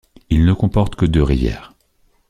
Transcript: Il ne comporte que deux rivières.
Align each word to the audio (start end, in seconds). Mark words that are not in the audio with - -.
Il 0.31 0.45
ne 0.45 0.53
comporte 0.53 0.95
que 0.95 1.05
deux 1.05 1.21
rivières. 1.21 1.73